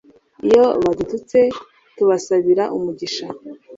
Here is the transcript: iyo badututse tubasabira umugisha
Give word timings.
iyo 0.47 0.65
badututse 0.83 1.39
tubasabira 1.95 2.63
umugisha 2.75 3.25